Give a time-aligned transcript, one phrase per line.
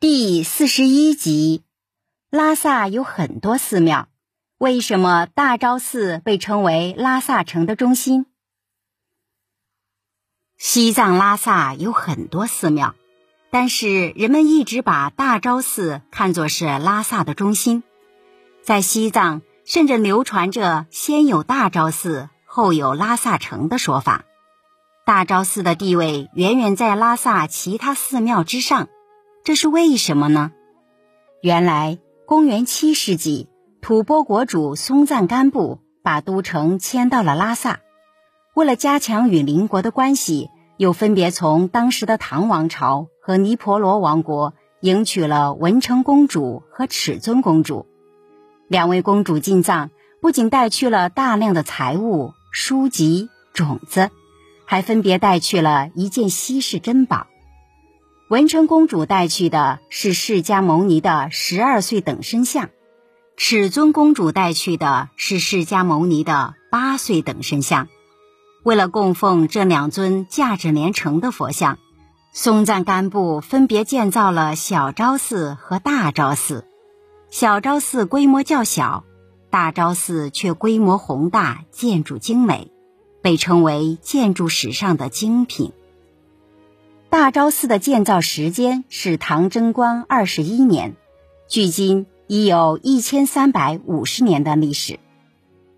[0.00, 1.64] 第四十一集，
[2.30, 4.06] 拉萨有很多寺庙，
[4.56, 8.26] 为什么大昭寺被称为拉萨城的中心？
[10.56, 12.94] 西藏拉萨有很多寺庙，
[13.50, 17.82] 但是人们一直把大昭寺看作是拉萨的中心。
[18.62, 24.24] 在西藏，甚至流传着先有大昭寺，后有拉萨城的说法。
[25.04, 28.88] 大昭寺的地位远远在拉萨其他寺庙之上，
[29.48, 30.52] 这是为什么呢？
[31.40, 33.48] 原来，公元七世纪，
[33.80, 37.80] 吐蕃国主松赞干布把都城迁到了拉萨。
[38.54, 47.86] 为了加强与邻国的关系，又分别从当时的唐王朝和尼婆罗王国迎娶了文成公主和尺尊公主。
[48.68, 49.88] 两位公主进藏，
[50.20, 54.10] 不仅带去了大量的财物、书籍、种子。
[54.66, 57.26] 还分别带去了一件稀世珍宝，
[58.28, 62.68] 文成公主带去的是释迦牟尼的十二岁等身像，
[63.38, 67.88] 尺尊公主带去的是释迦牟尼的八岁等身像。
[68.64, 71.78] 为了供奉这两尊价值连城的佛像，
[72.34, 76.66] 松赞干布分别建造了小昭寺和大昭寺。
[77.30, 79.04] 小昭寺规模较小，
[79.48, 82.70] 大昭寺却规模宏大，建筑精美。
[83.22, 85.72] 被称为建筑史上的精品。
[87.10, 90.94] 大昭寺的建造时间是唐贞观二十一年，
[91.48, 95.00] 距今已有一千三百五十年的历史。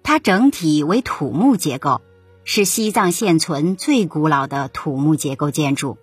[0.03, 2.01] 它整体为土木结构，
[2.43, 5.99] 是西藏现存最古老的土木结构建筑。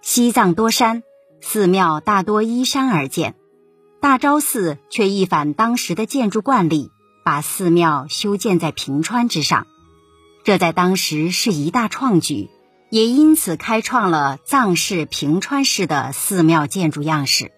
[0.00, 1.02] 西藏多山，
[1.42, 3.34] 寺庙大多依山而建，
[4.00, 6.90] 大昭寺却一反当时的建筑惯例，
[7.26, 9.66] 把寺庙修建在平川之上。
[10.44, 12.48] 这在当时是一大创举，
[12.88, 17.52] 也因此开创了藏式平川式的寺庙建筑样式。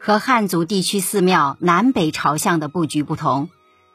[0.00, 3.48] 和汉族地区寺庙南北朝向的布局不同，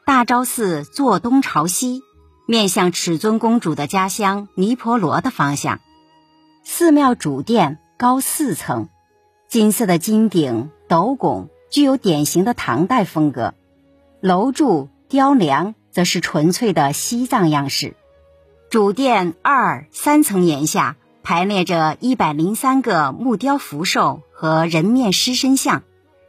[0.04, 2.02] 大昭寺坐东朝西，
[2.46, 5.80] 面向尺尊公主的家乡尼婆罗的方向。
[6.64, 8.88] 寺庙主殿高四层，
[9.48, 13.54] 金色的金顶斗拱具有典型的唐代风格，
[14.20, 17.96] 楼柱雕梁则是纯粹的西藏样式。
[18.70, 25.82] 主殿二三层檐下排列着一百零三个木雕福寿和人面狮身像，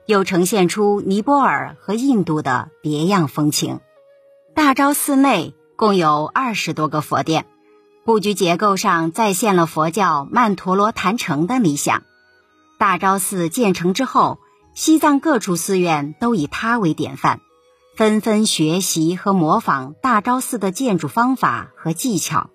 [0.08, 3.80] 又呈现出尼泊尔和印度的别样风情。
[4.56, 7.46] 大昭寺内共有二十多个佛殿，
[8.06, 12.02] 布局结构上再现了佛教曼陀罗坛城的理想。
[12.80, 14.40] 大昭寺建成之后，
[14.74, 17.40] 西藏各处寺院都以它为典范。
[18.02, 22.50] 纷纷学习和模仿大昭寺的建筑方法和技巧，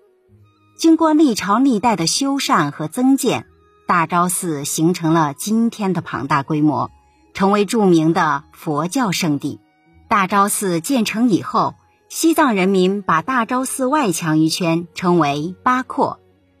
[0.77, 3.45] 经过历朝历代的修缮和增建，
[3.87, 6.91] 大昭寺形成了今天的庞大规模，
[7.33, 9.61] 成为著名的佛教圣地。
[10.09, 11.75] 大昭寺建成以后，
[12.09, 16.19] 西藏人民把大昭寺外墙一圈称为八廓，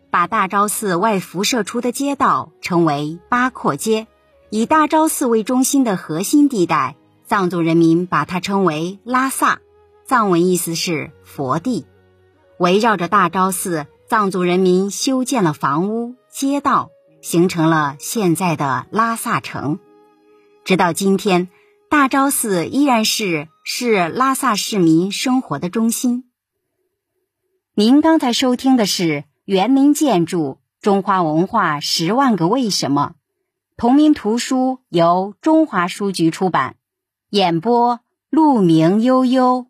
[0.09, 4.07] 把大昭寺外辐射出的街道称为八廓街，
[4.49, 6.95] 以大昭寺为中心的核心地带。
[7.27, 9.59] 藏族人民把它称为拉萨，
[10.05, 11.85] 藏文意思是佛地。
[12.57, 16.89] 围绕着大昭寺，藏族人民修建了房屋、街道，
[17.21, 19.79] 形成了现在的拉萨城。
[20.63, 21.49] 直到今天，
[21.89, 26.31] 大昭寺依然是是拉萨市民生活的中心。
[27.75, 29.03] 您刚才收听的是
[29.43, 33.15] 《园林建筑：中华文化十万个为什么》，
[33.75, 36.76] 同名图书由中华书局出版。
[37.31, 37.99] 演播：
[38.29, 39.67] 鹿鸣悠悠。